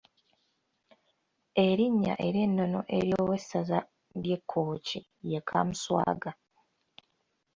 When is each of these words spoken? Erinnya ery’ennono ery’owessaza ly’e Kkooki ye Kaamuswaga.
Erinnya 1.65 2.13
ery’ennono 2.27 2.81
ery’owessaza 2.97 3.79
ly’e 4.21 4.37
Kkooki 4.41 4.99
ye 5.29 5.39
Kaamuswaga. 5.47 6.31